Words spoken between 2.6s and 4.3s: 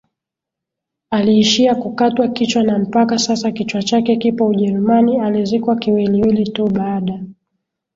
na mpaka sasa kichwa chake